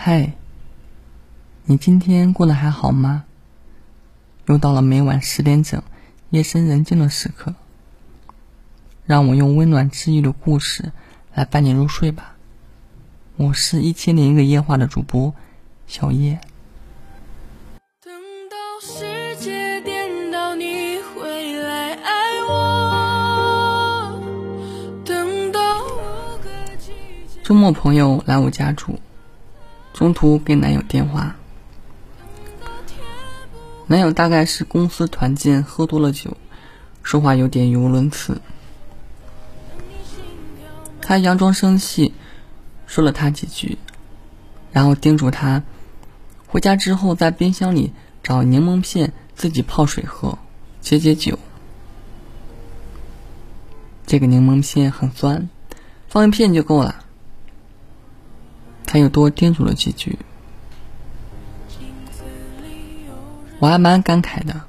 [0.00, 0.32] 嗨，
[1.64, 3.24] 你今天过得还好吗？
[4.46, 5.82] 又到了每晚十点整，
[6.30, 7.56] 夜深人静的时刻，
[9.06, 10.92] 让我用温暖治愈的故事
[11.34, 12.36] 来伴你入睡吧。
[13.36, 15.34] 我是一千零一个夜话的主播
[15.88, 16.38] 小叶。
[18.00, 18.14] 等
[18.48, 22.12] 到世界颠倒，你回来爱
[22.48, 24.20] 我。
[25.04, 25.58] 等到
[27.42, 28.96] 周末朋友来我家住。
[29.98, 31.34] 中途给男友电话，
[33.88, 36.36] 男友大概是公司团建喝多了酒，
[37.02, 38.40] 说话有点语无伦次。
[41.02, 42.14] 他佯装生气，
[42.86, 43.76] 说了他几句，
[44.70, 45.64] 然后叮嘱他
[46.46, 47.92] 回家之后在冰箱里
[48.22, 50.38] 找柠檬片自己泡水喝，
[50.80, 51.40] 解解酒。
[54.06, 55.48] 这个柠檬片很酸，
[56.06, 57.04] 放一片就够了。
[58.90, 60.18] 他又多叮嘱了几句，
[63.58, 64.62] 我还蛮感慨的。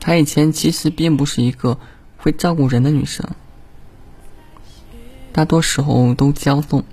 [0.00, 1.78] 他以前其实并不是一个
[2.16, 3.28] 会照顾人的女生，
[5.30, 6.84] 大多时候都骄纵，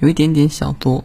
[0.00, 1.04] 有一点点小作。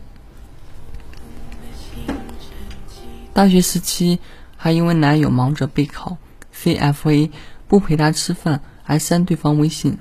[3.32, 4.18] 大学时期
[4.56, 6.18] 还因为男友忙着备考
[6.52, 7.30] CFA，
[7.68, 10.00] 不陪她吃饭，还删对方微信。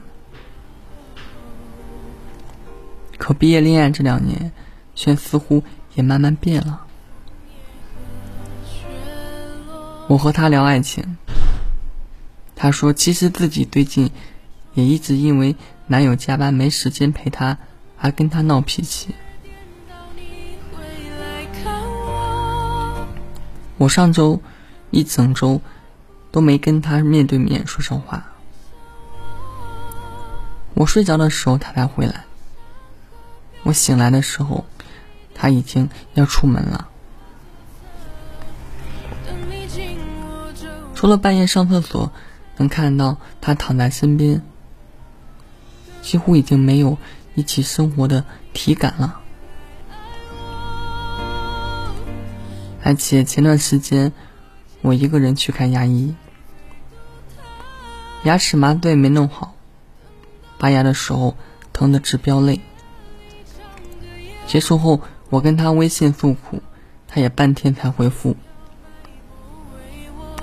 [3.18, 4.52] 可毕业恋爱这两年，
[4.94, 5.62] 却似乎
[5.94, 6.82] 也慢慢变了。
[10.08, 11.16] 我和他聊爱情，
[12.54, 14.10] 他说其实自己最近
[14.74, 15.56] 也一直因为
[15.86, 17.58] 男友加班没时间陪她，
[17.98, 19.14] 而跟他闹脾气。
[23.78, 24.40] 我上周
[24.90, 25.60] 一整周
[26.30, 28.32] 都没跟他面对面说上话。
[30.74, 32.25] 我睡着的时候，他才回来。
[33.66, 34.64] 我醒来的时候，
[35.34, 36.88] 他已经要出门了。
[40.94, 42.12] 除了半夜上厕所
[42.58, 44.40] 能看到他躺在身边，
[46.00, 46.96] 几乎已经没有
[47.34, 49.20] 一起生活的体感了。
[52.84, 54.12] 而且前段时间
[54.80, 56.14] 我一个人去看牙医，
[58.22, 59.56] 牙齿麻醉没弄好，
[60.56, 61.36] 拔牙的时候
[61.72, 62.60] 疼得直飙泪。
[64.46, 66.62] 结束后，我跟他微信诉苦，
[67.08, 68.36] 他也半天才回复，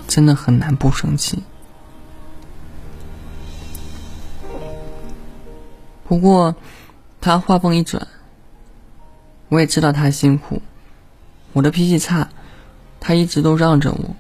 [0.07, 1.41] 真的很难不生气。
[6.05, 6.55] 不过，
[7.21, 8.07] 他话锋一转，
[9.47, 10.61] 我也知道他辛苦，
[11.53, 12.29] 我的脾气差，
[12.99, 14.15] 他一直都让着我。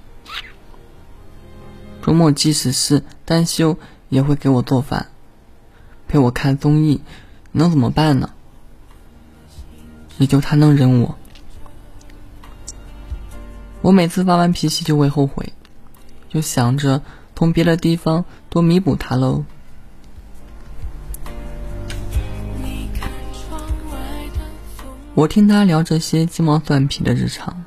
[2.01, 3.77] 周末即使是单休，
[4.09, 5.07] 也会给我做饭，
[6.07, 7.01] 陪我看综艺，
[7.51, 8.32] 能怎么办呢？
[10.17, 11.17] 也就他能忍我，
[13.81, 15.51] 我每次发完脾气就会后悔，
[16.29, 17.01] 就想着
[17.35, 19.43] 从别的地方多弥补他喽。
[25.15, 27.65] 我听他聊这些鸡毛蒜皮的日常，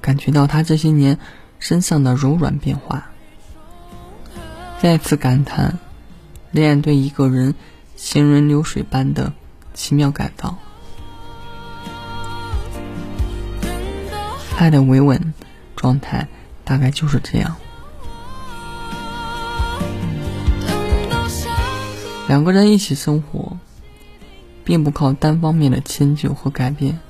[0.00, 1.18] 感觉到他这些年
[1.58, 3.10] 身上的柔软变化，
[4.80, 5.78] 再次感叹
[6.50, 7.54] 恋爱对一个人
[7.96, 9.32] 行云流水般的
[9.74, 10.56] 奇妙改造。
[14.62, 15.34] 爱的维稳
[15.74, 16.28] 状态
[16.62, 17.56] 大概就是这样。
[22.28, 23.58] 两个人一起生活，
[24.62, 27.00] 并不靠单方面的迁就和改变，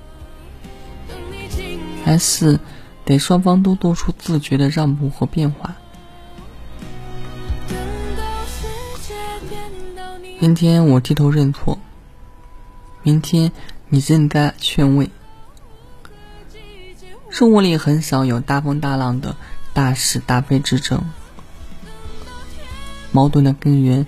[2.03, 2.59] 还是
[3.05, 5.77] 得双方都做出自觉的让步和变化。
[10.41, 11.79] 今天我低头认错，
[13.03, 13.53] 明天
[13.91, 15.11] 你认该劝慰。
[17.33, 19.35] 生活里很少有大风大浪的
[19.73, 21.03] 大是大非之争，
[23.11, 24.07] 矛盾的根源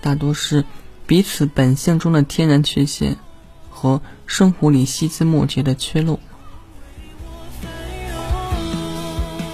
[0.00, 0.64] 大多是
[1.04, 3.16] 彼此本性中的天然缺陷
[3.70, 6.20] 和生活里细枝末节的缺漏，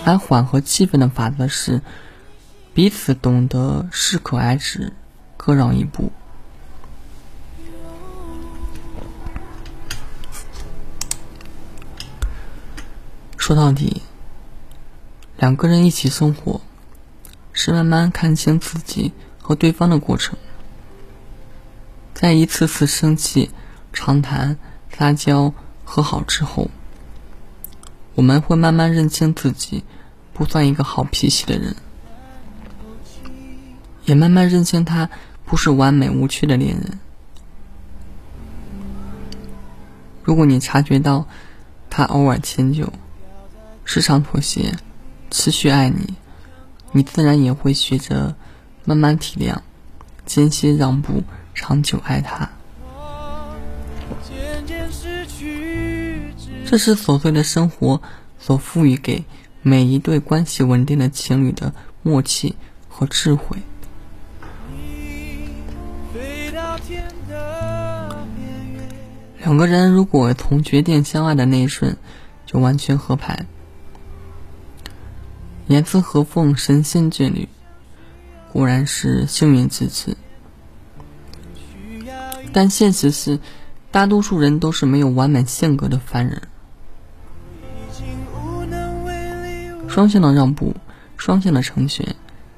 [0.04, 1.80] 而缓和气氛的法则是
[2.74, 4.92] 彼此懂得适可而止，
[5.38, 6.12] 各让一步。
[13.40, 14.02] 说到底，
[15.38, 16.60] 两个人一起生活，
[17.54, 20.38] 是慢慢看清自己和对方的过程。
[22.12, 23.50] 在一次次生气、
[23.94, 24.58] 长谈、
[24.92, 25.54] 撒娇、
[25.84, 26.70] 和好之后，
[28.14, 29.84] 我们会慢慢认清自己
[30.34, 31.74] 不算一个好脾气的人，
[34.04, 35.08] 也慢慢认清他
[35.46, 36.98] 不是完美无缺的恋人。
[40.22, 41.26] 如果你察觉到
[41.88, 42.92] 他偶尔迁就、
[43.84, 44.76] 时常妥协、
[45.30, 46.14] 持续爱你，
[46.92, 48.36] 你自然也会学着
[48.84, 49.58] 慢慢体谅、
[50.24, 51.22] 间歇让步、
[51.54, 52.50] 长久爱他。
[56.66, 58.00] 这是琐碎的生活
[58.38, 59.24] 所赋予给
[59.62, 62.54] 每一对关系稳定的情侣的默契
[62.88, 63.58] 和智慧。
[69.42, 71.96] 两个人如果从决定相爱的那一瞬
[72.46, 73.46] 就完全合拍，
[75.70, 77.48] 严丝合缝、神仙眷侣，
[78.52, 80.16] 果然是幸运之词。
[82.52, 83.38] 但现实是，
[83.92, 86.42] 大多数人都是没有完美性格的凡人。
[89.86, 90.74] 双向的让步、
[91.16, 92.16] 双向的成全，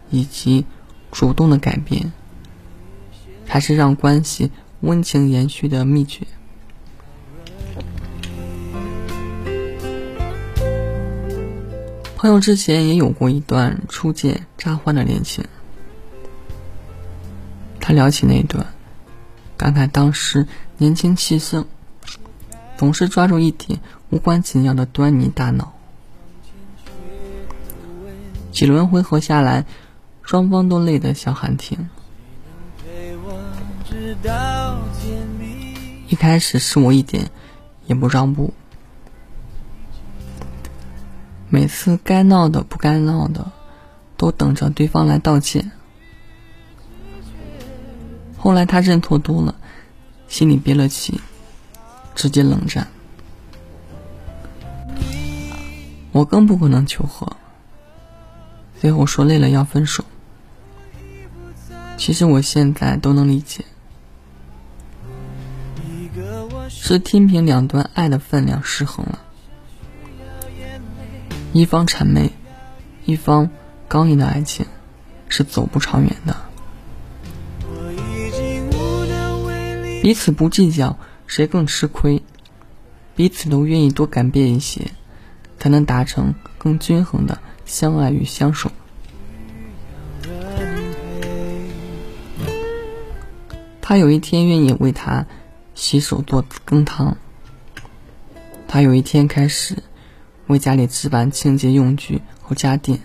[0.08, 0.64] 以及
[1.10, 2.14] 主动的改变，
[3.46, 4.50] 才是让关系
[4.80, 6.26] 温情延续的秘诀。
[12.22, 15.44] 朋友之前也有过一段初见乍欢的恋情，
[17.80, 18.64] 他聊起那段，
[19.56, 20.46] 感慨当时
[20.78, 21.66] 年轻气盛，
[22.76, 23.80] 总是抓住一点
[24.10, 25.72] 无关紧要的端倪大闹。
[28.52, 29.66] 几轮回合下来，
[30.22, 31.88] 双方都累得想喊停。
[36.06, 37.32] 一开始是我一点
[37.86, 38.54] 也不让步，
[41.54, 43.52] 每次该闹的不该闹的，
[44.16, 45.70] 都等着对方来道歉。
[48.38, 49.54] 后来他认错多了，
[50.28, 51.20] 心里憋了气，
[52.14, 52.88] 直接冷战。
[56.12, 57.36] 我更不可能求和。
[58.80, 60.06] 最后说累了要分手，
[61.98, 63.62] 其实我现在都能理解，
[66.70, 69.18] 是天平两端爱的分量失衡了，
[71.52, 72.30] 一方谄媚，
[73.04, 73.50] 一方
[73.86, 74.64] 刚硬的爱情
[75.28, 76.36] 是走不长远的。
[80.02, 82.22] 彼此不计较谁更吃亏，
[83.14, 84.90] 彼此都愿意多改变一些，
[85.58, 87.38] 才能达成更均衡的。
[87.64, 88.70] 相爱与相守，
[93.80, 95.26] 他有一天愿意为他
[95.74, 97.16] 洗手做羹汤，
[98.66, 99.76] 他有一天开始
[100.52, 103.00] 为家里置办清洁用具和家电，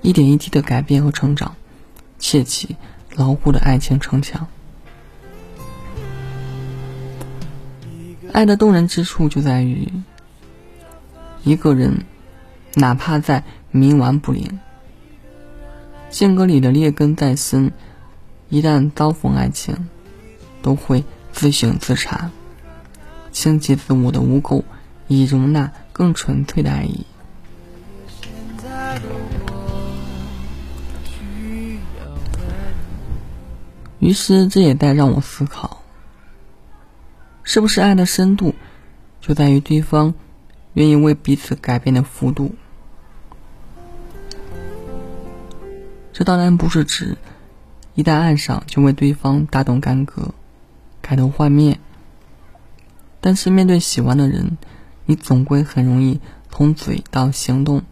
[0.00, 1.56] 一点一滴的改变和成长，
[2.18, 2.76] 砌起
[3.16, 4.46] 牢固的爱情城墙。
[8.32, 9.92] 爱的动人之处就在于
[11.42, 12.04] 一个人。
[12.74, 13.42] 哪怕在
[13.72, 14.60] 冥顽不灵，
[16.10, 17.72] 性格里的劣根再深，
[18.50, 19.88] 一旦遭逢爱情，
[20.62, 22.30] 都会自省自查，
[23.32, 24.62] 清洁自我的污垢，
[25.08, 27.04] 以容纳更纯粹的爱意。
[33.98, 35.82] 于是，这也在让我思考：
[37.42, 38.54] 是不是爱的深度，
[39.20, 40.14] 就在于对方
[40.74, 42.54] 愿意为彼此改变的幅度？
[46.12, 47.16] 这当然不是指
[47.94, 50.32] 一旦爱上就为对方大动干戈、
[51.00, 51.80] 改头换面。
[53.20, 54.58] 但是面对喜欢的人，
[55.10, 57.82] 你总归很容易从嘴到行动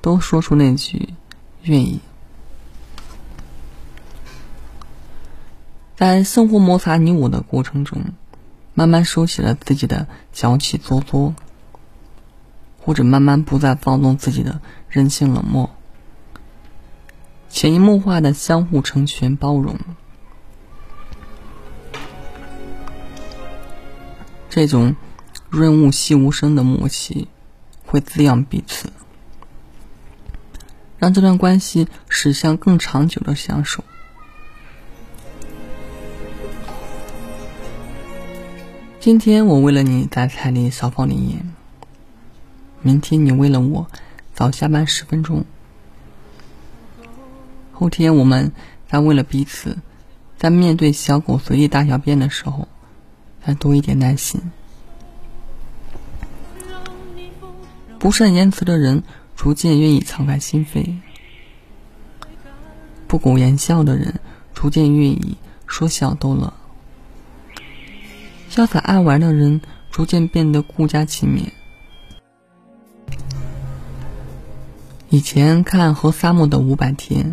[0.00, 1.14] 都说出那句
[1.62, 2.00] “愿意”。
[5.94, 8.02] 在生活摩擦你我的过程中，
[8.74, 11.36] 慢慢收起了自己的小气做作，
[12.80, 15.70] 或者慢慢不再放纵自己的任性冷漠。
[17.48, 19.78] 潜移默化的相互成全、包容，
[24.50, 24.96] 这种
[25.54, 27.28] 润物细无声的默契，
[27.86, 28.90] 会滋养彼此，
[30.98, 33.84] 让这段关系驶向更长久的相守。
[38.98, 41.54] 今天我为了你在菜里少放点盐，
[42.82, 43.86] 明天你为了我
[44.34, 45.44] 早下班十分钟。
[47.70, 48.50] 后天我们
[48.88, 49.78] 再为了彼此，
[50.36, 52.66] 在面对小狗随地大小便的时候，
[53.46, 54.50] 再多一点耐心。
[58.04, 59.02] 不善言辞的人，
[59.34, 60.98] 逐渐愿意敞开心扉；
[63.06, 64.20] 不苟言笑的人，
[64.52, 66.52] 逐渐愿意说笑逗乐；
[68.50, 69.58] 潇洒爱玩的人，
[69.90, 71.48] 逐渐变得顾家勤勉。
[75.08, 77.24] 以前看《和沙漠的五百天》。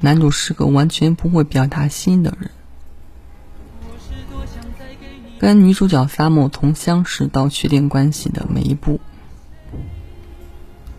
[0.00, 2.50] 男主是个完全不会表达心意的人，
[5.42, 9.00] 跟女主角萨莫从相识到确定关系的每一步，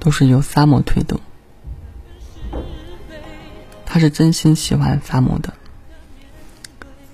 [0.02, 1.22] 都是由萨莫推动。
[3.86, 5.54] 他是真心喜欢萨莫的，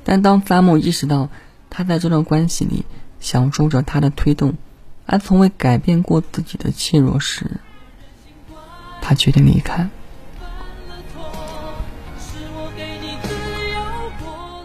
[0.04, 1.30] 但当萨姆意识到
[1.70, 2.84] 他在这段关系里
[3.20, 4.56] 享受着他的推动，
[5.06, 7.60] 而从未改变过自己的怯弱时，
[9.04, 9.88] 他决定离开。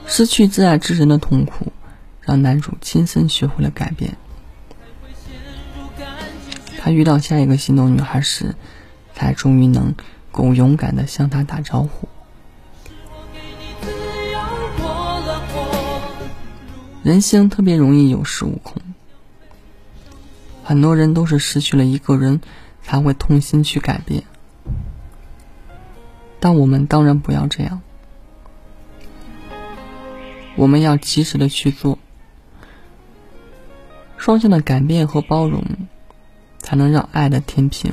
[0.07, 1.71] 失去挚爱之人的痛苦。
[2.25, 4.17] 让男主亲身学会了改变。
[6.79, 8.55] 他遇到下一个心动女孩时，
[9.15, 9.95] 才终于能
[10.31, 12.09] 够勇敢的向她打招呼。
[17.03, 18.83] 人性特别容易有恃无恐，
[20.63, 22.41] 很多人都是失去了一个人，
[22.83, 24.25] 才会痛心去改变。
[26.41, 27.81] 但我们当然不要这样，
[30.57, 31.99] 我们要及时的去做。
[34.25, 35.63] 双向的改变和包容，
[36.59, 37.93] 才能让爱的天平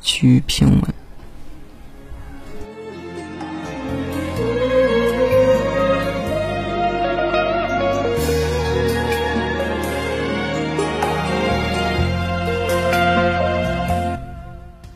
[0.00, 0.94] 趋于平稳。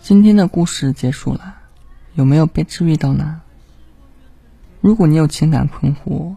[0.01, 1.57] 今天的故事结束了，
[2.15, 3.43] 有没有被治愈到呢？
[4.81, 6.37] 如果你有情感困惑，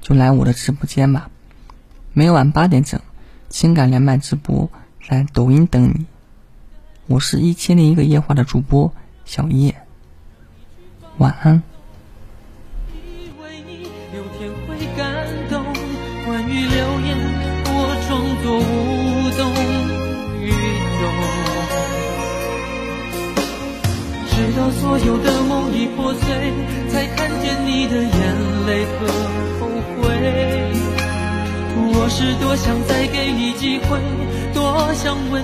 [0.00, 1.28] 就来我的直播间吧，
[2.12, 3.00] 每晚八点整。
[3.48, 4.68] 情感连麦直播
[5.08, 6.06] 在抖音等你，
[7.06, 8.92] 我是一千零一个夜话的主播
[9.24, 9.74] 小叶，
[11.18, 11.62] 晚安。
[24.36, 26.52] 直到所有的梦已破碎，
[26.90, 29.06] 才看见你的眼泪和
[29.58, 31.03] 后悔。
[32.04, 33.98] 我是多想再给你机会，
[34.52, 35.42] 多想问。